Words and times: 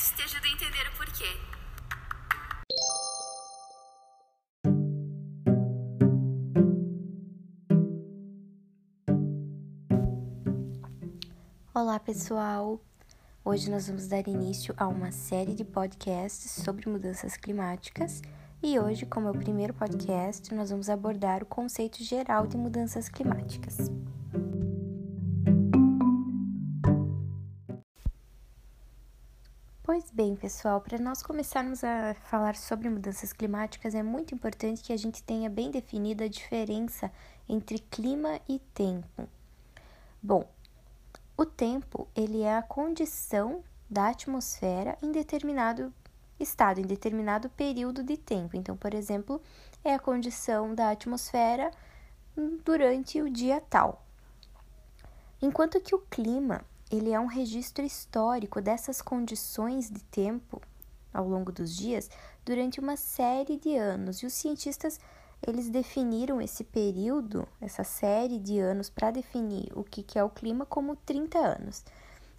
podcast 0.00 0.14
te 0.14 0.22
ajuda 0.22 0.46
a 0.46 0.50
entender 0.50 0.88
o 0.88 0.96
porquê. 0.96 1.24
Olá, 11.74 12.00
pessoal! 12.00 12.80
Hoje 13.44 13.70
nós 13.70 13.88
vamos 13.88 14.08
dar 14.08 14.26
início 14.26 14.74
a 14.76 14.88
uma 14.88 15.12
série 15.12 15.54
de 15.54 15.64
podcasts 15.64 16.50
sobre 16.50 16.88
mudanças 16.88 17.36
climáticas 17.36 18.22
e 18.62 18.78
hoje, 18.78 19.04
como 19.06 19.28
é 19.28 19.30
o 19.30 19.38
primeiro 19.38 19.74
podcast, 19.74 20.54
nós 20.54 20.70
vamos 20.70 20.88
abordar 20.88 21.42
o 21.42 21.46
conceito 21.46 22.02
geral 22.02 22.46
de 22.46 22.56
mudanças 22.56 23.08
climáticas. 23.08 23.90
Bem, 30.20 30.36
pessoal, 30.36 30.82
para 30.82 30.98
nós 30.98 31.22
começarmos 31.22 31.82
a 31.82 32.12
falar 32.12 32.54
sobre 32.54 32.90
mudanças 32.90 33.32
climáticas, 33.32 33.94
é 33.94 34.02
muito 34.02 34.34
importante 34.34 34.82
que 34.82 34.92
a 34.92 34.96
gente 34.98 35.22
tenha 35.22 35.48
bem 35.48 35.70
definida 35.70 36.24
a 36.24 36.28
diferença 36.28 37.10
entre 37.48 37.78
clima 37.78 38.38
e 38.46 38.58
tempo. 38.74 39.26
Bom, 40.22 40.46
o 41.38 41.46
tempo, 41.46 42.06
ele 42.14 42.42
é 42.42 42.54
a 42.54 42.60
condição 42.60 43.64
da 43.88 44.08
atmosfera 44.08 44.98
em 45.02 45.10
determinado 45.10 45.90
estado, 46.38 46.80
em 46.80 46.86
determinado 46.86 47.48
período 47.48 48.04
de 48.04 48.18
tempo. 48.18 48.58
Então, 48.58 48.76
por 48.76 48.92
exemplo, 48.92 49.40
é 49.82 49.94
a 49.94 49.98
condição 49.98 50.74
da 50.74 50.90
atmosfera 50.90 51.70
durante 52.62 53.22
o 53.22 53.30
dia 53.30 53.58
tal. 53.70 54.04
Enquanto 55.40 55.80
que 55.80 55.94
o 55.94 55.98
clima, 56.10 56.62
ele 56.90 57.12
é 57.12 57.20
um 57.20 57.26
registro 57.26 57.84
histórico 57.84 58.60
dessas 58.60 59.00
condições 59.00 59.90
de 59.90 60.02
tempo 60.04 60.60
ao 61.12 61.28
longo 61.28 61.52
dos 61.52 61.76
dias 61.76 62.10
durante 62.44 62.80
uma 62.80 62.96
série 62.96 63.56
de 63.56 63.76
anos. 63.76 64.22
E 64.22 64.26
os 64.26 64.32
cientistas 64.32 64.98
eles 65.46 65.70
definiram 65.70 66.40
esse 66.40 66.64
período, 66.64 67.48
essa 67.60 67.82
série 67.82 68.38
de 68.38 68.58
anos, 68.58 68.90
para 68.90 69.10
definir 69.10 69.72
o 69.74 69.82
que, 69.82 70.02
que 70.02 70.18
é 70.18 70.24
o 70.24 70.28
clima 70.28 70.66
como 70.66 70.96
30 70.96 71.38
anos. 71.38 71.84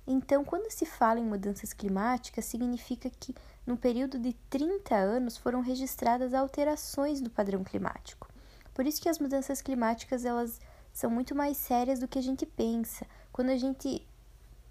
Então, 0.05 0.43
quando 0.43 0.71
se 0.71 0.85
fala 0.85 1.19
em 1.19 1.25
mudanças 1.25 1.73
climáticas, 1.73 2.45
significa 2.45 3.09
que 3.09 3.33
no 3.65 3.77
período 3.77 4.19
de 4.19 4.33
30 4.49 4.95
anos 4.95 5.37
foram 5.37 5.61
registradas 5.61 6.33
alterações 6.33 7.21
do 7.21 7.29
padrão 7.29 7.63
climático. 7.63 8.27
Por 8.73 8.85
isso 8.85 9.01
que 9.01 9.09
as 9.09 9.19
mudanças 9.19 9.61
climáticas 9.61 10.25
elas 10.25 10.59
são 10.91 11.09
muito 11.09 11.35
mais 11.35 11.57
sérias 11.57 11.99
do 11.99 12.07
que 12.07 12.19
a 12.19 12.23
gente 12.23 12.45
pensa. 12.45 13.05
Quando 13.31 13.49
a 13.49 13.57
gente 13.57 14.05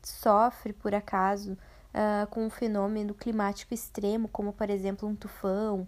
sofre, 0.08 0.72
por 0.72 0.94
acaso, 0.94 1.52
uh, 1.52 2.26
com 2.30 2.46
um 2.46 2.50
fenômeno 2.50 3.14
climático 3.14 3.74
extremo, 3.74 4.28
como 4.28 4.52
por 4.52 4.70
exemplo 4.70 5.08
um 5.08 5.14
tufão, 5.14 5.86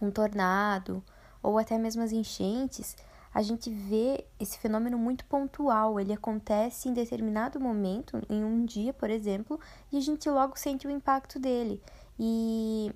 um 0.00 0.10
tornado, 0.10 1.02
ou 1.42 1.58
até 1.58 1.78
mesmo 1.78 2.02
as 2.02 2.12
enchentes, 2.12 2.96
a 3.32 3.42
gente 3.42 3.70
vê 3.70 4.24
esse 4.40 4.58
fenômeno 4.58 4.98
muito 4.98 5.24
pontual. 5.24 6.00
Ele 6.00 6.12
acontece 6.12 6.88
em 6.88 6.94
determinado 6.94 7.60
momento, 7.60 8.20
em 8.28 8.42
um 8.44 8.64
dia, 8.64 8.92
por 8.92 9.10
exemplo, 9.10 9.60
e 9.92 9.98
a 9.98 10.00
gente 10.00 10.28
logo 10.28 10.58
sente 10.58 10.86
o 10.86 10.90
impacto 10.90 11.38
dele. 11.38 11.80
E 12.18 12.92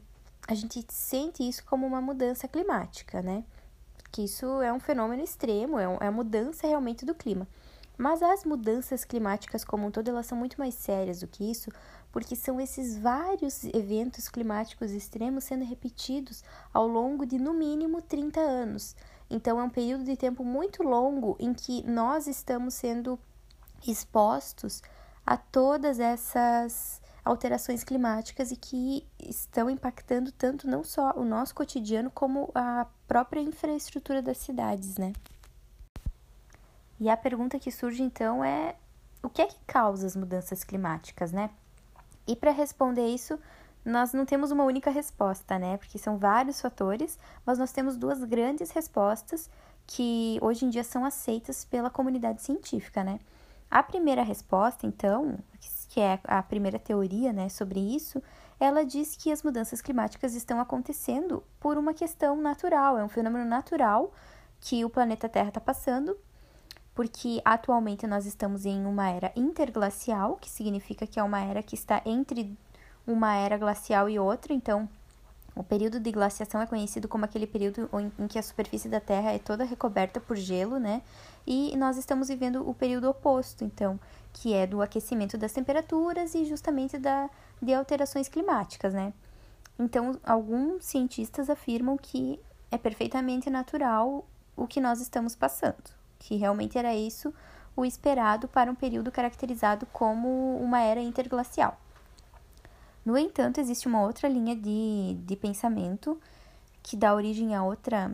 a 0.48 0.54
gente 0.54 0.84
sente 0.88 1.48
isso 1.48 1.64
como 1.64 1.86
uma 1.86 2.00
mudança 2.00 2.48
climática, 2.48 3.22
né? 3.22 3.44
Que 4.10 4.24
isso 4.24 4.60
é 4.60 4.72
um 4.72 4.80
fenômeno 4.80 5.22
extremo, 5.22 5.78
é, 5.78 5.84
é 6.00 6.06
a 6.06 6.12
mudança 6.12 6.66
realmente 6.66 7.04
do 7.04 7.14
clima. 7.14 7.46
Mas 7.96 8.22
as 8.22 8.44
mudanças 8.44 9.04
climáticas 9.04 9.64
como 9.64 9.86
um 9.86 9.90
todo, 9.90 10.08
elas 10.08 10.26
são 10.26 10.36
muito 10.36 10.58
mais 10.58 10.74
sérias 10.74 11.20
do 11.20 11.26
que 11.26 11.50
isso, 11.50 11.70
porque 12.10 12.34
são 12.34 12.60
esses 12.60 12.96
vários 12.98 13.64
eventos 13.64 14.28
climáticos 14.28 14.90
extremos 14.92 15.44
sendo 15.44 15.64
repetidos 15.64 16.42
ao 16.72 16.86
longo 16.86 17.26
de 17.26 17.38
no 17.38 17.52
mínimo 17.52 18.02
30 18.02 18.40
anos. 18.40 18.96
Então 19.30 19.58
é 19.60 19.62
um 19.62 19.70
período 19.70 20.04
de 20.04 20.16
tempo 20.16 20.44
muito 20.44 20.82
longo 20.82 21.36
em 21.38 21.54
que 21.54 21.86
nós 21.88 22.26
estamos 22.26 22.74
sendo 22.74 23.18
expostos 23.86 24.82
a 25.24 25.36
todas 25.36 25.98
essas 25.98 27.00
alterações 27.24 27.84
climáticas 27.84 28.50
e 28.50 28.56
que 28.56 29.06
estão 29.18 29.70
impactando 29.70 30.32
tanto 30.32 30.68
não 30.68 30.82
só 30.82 31.12
o 31.16 31.24
nosso 31.24 31.54
cotidiano 31.54 32.10
como 32.10 32.50
a 32.54 32.86
própria 33.06 33.40
infraestrutura 33.40 34.20
das 34.20 34.38
cidades, 34.38 34.96
né? 34.96 35.12
E 37.02 37.10
a 37.10 37.16
pergunta 37.16 37.58
que 37.58 37.72
surge 37.72 38.00
então 38.00 38.44
é 38.44 38.76
o 39.24 39.28
que 39.28 39.42
é 39.42 39.46
que 39.46 39.58
causa 39.66 40.06
as 40.06 40.14
mudanças 40.14 40.62
climáticas, 40.62 41.32
né? 41.32 41.50
E 42.28 42.36
para 42.36 42.52
responder 42.52 43.08
isso, 43.08 43.36
nós 43.84 44.12
não 44.12 44.24
temos 44.24 44.52
uma 44.52 44.62
única 44.62 44.88
resposta, 44.88 45.58
né? 45.58 45.76
Porque 45.78 45.98
são 45.98 46.16
vários 46.16 46.60
fatores, 46.60 47.18
mas 47.44 47.58
nós 47.58 47.72
temos 47.72 47.96
duas 47.96 48.22
grandes 48.22 48.70
respostas 48.70 49.50
que 49.84 50.38
hoje 50.40 50.64
em 50.64 50.70
dia 50.70 50.84
são 50.84 51.04
aceitas 51.04 51.64
pela 51.64 51.90
comunidade 51.90 52.40
científica, 52.40 53.02
né? 53.02 53.18
A 53.68 53.82
primeira 53.82 54.22
resposta, 54.22 54.86
então, 54.86 55.40
que 55.88 56.00
é 56.00 56.20
a 56.22 56.40
primeira 56.40 56.78
teoria, 56.78 57.32
né, 57.32 57.48
sobre 57.48 57.80
isso, 57.80 58.22
ela 58.60 58.84
diz 58.84 59.16
que 59.16 59.32
as 59.32 59.42
mudanças 59.42 59.82
climáticas 59.82 60.36
estão 60.36 60.60
acontecendo 60.60 61.42
por 61.58 61.76
uma 61.76 61.94
questão 61.94 62.40
natural, 62.40 62.96
é 62.96 63.02
um 63.02 63.08
fenômeno 63.08 63.44
natural 63.44 64.12
que 64.60 64.84
o 64.84 64.90
planeta 64.90 65.28
Terra 65.28 65.48
está 65.48 65.60
passando 65.60 66.16
porque 66.94 67.40
atualmente 67.44 68.06
nós 68.06 68.26
estamos 68.26 68.66
em 68.66 68.84
uma 68.84 69.08
era 69.08 69.32
interglacial, 69.34 70.36
que 70.36 70.50
significa 70.50 71.06
que 71.06 71.18
é 71.18 71.22
uma 71.22 71.40
era 71.40 71.62
que 71.62 71.74
está 71.74 72.02
entre 72.04 72.56
uma 73.06 73.34
era 73.34 73.56
glacial 73.56 74.08
e 74.08 74.18
outra, 74.18 74.52
então 74.52 74.88
o 75.54 75.62
período 75.62 76.00
de 76.00 76.10
glaciação 76.10 76.60
é 76.60 76.66
conhecido 76.66 77.08
como 77.08 77.24
aquele 77.24 77.46
período 77.46 77.88
em 78.18 78.26
que 78.26 78.38
a 78.38 78.42
superfície 78.42 78.88
da 78.88 79.00
Terra 79.00 79.32
é 79.32 79.38
toda 79.38 79.64
recoberta 79.64 80.18
por 80.20 80.36
gelo, 80.36 80.78
né? 80.78 81.02
E 81.46 81.76
nós 81.76 81.96
estamos 81.98 82.28
vivendo 82.28 82.66
o 82.66 82.72
período 82.72 83.10
oposto, 83.10 83.64
então, 83.64 84.00
que 84.32 84.54
é 84.54 84.66
do 84.66 84.80
aquecimento 84.80 85.36
das 85.36 85.52
temperaturas 85.52 86.34
e 86.34 86.46
justamente 86.46 86.96
da, 86.96 87.28
de 87.60 87.74
alterações 87.74 88.28
climáticas, 88.28 88.94
né? 88.94 89.12
Então, 89.78 90.18
alguns 90.24 90.84
cientistas 90.84 91.50
afirmam 91.50 91.98
que 91.98 92.40
é 92.70 92.78
perfeitamente 92.78 93.50
natural 93.50 94.24
o 94.56 94.66
que 94.66 94.80
nós 94.80 95.00
estamos 95.00 95.34
passando 95.34 96.01
que 96.22 96.36
realmente 96.36 96.78
era 96.78 96.94
isso 96.94 97.32
o 97.76 97.84
esperado 97.84 98.48
para 98.48 98.70
um 98.70 98.74
período 98.74 99.10
caracterizado 99.10 99.86
como 99.86 100.56
uma 100.56 100.80
era 100.80 101.00
interglacial. 101.00 101.78
No 103.04 103.18
entanto, 103.18 103.58
existe 103.58 103.88
uma 103.88 104.02
outra 104.02 104.28
linha 104.28 104.54
de, 104.54 105.16
de 105.24 105.36
pensamento 105.36 106.20
que 106.82 106.96
dá 106.96 107.14
origem 107.14 107.54
a 107.54 107.64
outra 107.64 108.12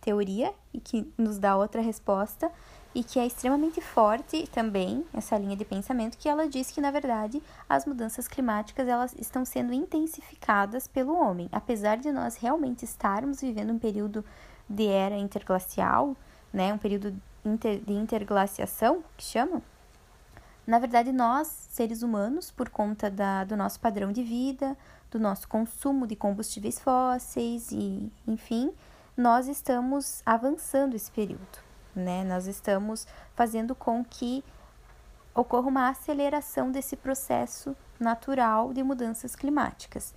teoria 0.00 0.52
e 0.72 0.80
que 0.80 1.10
nos 1.16 1.38
dá 1.38 1.56
outra 1.56 1.80
resposta 1.80 2.50
e 2.94 3.04
que 3.04 3.18
é 3.18 3.26
extremamente 3.26 3.80
forte 3.80 4.48
também 4.48 5.04
essa 5.14 5.38
linha 5.38 5.56
de 5.56 5.64
pensamento 5.64 6.18
que 6.18 6.28
ela 6.28 6.48
diz 6.48 6.70
que 6.70 6.80
na 6.80 6.90
verdade 6.90 7.40
as 7.68 7.86
mudanças 7.86 8.26
climáticas 8.26 8.88
elas 8.88 9.14
estão 9.18 9.44
sendo 9.44 9.72
intensificadas 9.72 10.88
pelo 10.88 11.14
homem 11.14 11.48
apesar 11.52 11.98
de 11.98 12.10
nós 12.10 12.36
realmente 12.36 12.84
estarmos 12.84 13.40
vivendo 13.40 13.72
um 13.72 13.78
período 13.78 14.24
de 14.68 14.86
era 14.86 15.16
interglacial 15.16 16.16
né 16.52 16.72
um 16.72 16.78
período 16.78 17.14
inter, 17.44 17.80
de 17.80 17.92
interglaciação, 17.92 19.02
que 19.16 19.24
chamam, 19.24 19.62
na 20.66 20.78
verdade, 20.78 21.12
nós, 21.12 21.48
seres 21.48 22.02
humanos, 22.02 22.50
por 22.50 22.68
conta 22.68 23.10
da, 23.10 23.44
do 23.44 23.56
nosso 23.56 23.80
padrão 23.80 24.12
de 24.12 24.22
vida, 24.22 24.76
do 25.10 25.18
nosso 25.18 25.48
consumo 25.48 26.06
de 26.06 26.14
combustíveis 26.14 26.78
fósseis 26.78 27.72
e, 27.72 28.10
enfim, 28.26 28.72
nós 29.16 29.48
estamos 29.48 30.22
avançando 30.24 30.94
esse 30.94 31.10
período, 31.10 31.58
né? 31.94 32.24
Nós 32.24 32.46
estamos 32.46 33.06
fazendo 33.34 33.74
com 33.74 34.04
que 34.04 34.44
ocorra 35.34 35.68
uma 35.68 35.88
aceleração 35.88 36.70
desse 36.70 36.96
processo 36.96 37.76
natural 37.98 38.72
de 38.72 38.82
mudanças 38.82 39.34
climáticas. 39.34 40.14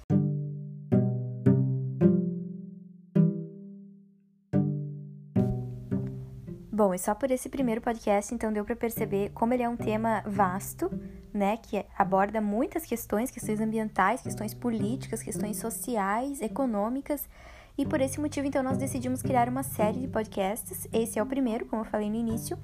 Bom, 6.75 6.91
e 6.91 6.97
só 6.97 7.13
por 7.13 7.29
esse 7.29 7.49
primeiro 7.49 7.81
podcast, 7.81 8.33
então 8.33 8.51
deu 8.51 8.65
para 8.65 8.75
perceber 8.75 9.29
como 9.35 9.53
ele 9.53 9.61
é 9.61 9.69
um 9.69 9.77
tema 9.77 10.23
vasto, 10.25 10.89
né, 11.31 11.55
que 11.57 11.85
aborda 11.95 12.41
muitas 12.41 12.83
questões, 12.83 13.29
questões 13.29 13.61
ambientais, 13.61 14.23
questões 14.23 14.55
políticas, 14.55 15.21
questões 15.21 15.57
sociais, 15.57 16.41
econômicas, 16.41 17.29
e 17.77 17.85
por 17.85 18.01
esse 18.01 18.19
motivo 18.19 18.47
então 18.47 18.63
nós 18.63 18.79
decidimos 18.79 19.21
criar 19.21 19.47
uma 19.47 19.61
série 19.61 19.99
de 19.99 20.07
podcasts. 20.07 20.87
Esse 20.91 21.19
é 21.19 21.21
o 21.21 21.27
primeiro, 21.27 21.67
como 21.67 21.83
eu 21.83 21.85
falei 21.85 22.09
no 22.09 22.15
início, 22.15 22.57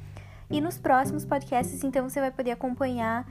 e 0.50 0.60
nos 0.60 0.80
próximos 0.80 1.24
podcasts 1.24 1.84
então 1.84 2.10
você 2.10 2.20
vai 2.20 2.32
poder 2.32 2.50
acompanhar 2.50 3.28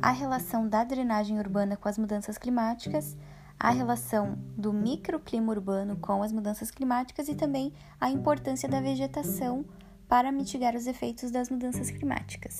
a 0.00 0.12
relação 0.12 0.68
da 0.68 0.84
drenagem 0.84 1.40
urbana 1.40 1.76
com 1.76 1.88
as 1.88 1.98
mudanças 1.98 2.38
climáticas, 2.38 3.16
a 3.58 3.70
relação 3.70 4.38
do 4.56 4.72
microclima 4.72 5.50
urbano 5.50 5.96
com 5.96 6.22
as 6.22 6.32
mudanças 6.32 6.70
climáticas 6.70 7.26
e 7.26 7.34
também 7.34 7.72
a 8.00 8.08
importância 8.08 8.68
da 8.68 8.80
vegetação 8.80 9.64
para 10.12 10.30
mitigar 10.30 10.76
os 10.76 10.86
efeitos 10.86 11.30
das 11.30 11.48
mudanças 11.48 11.90
climáticas. 11.90 12.58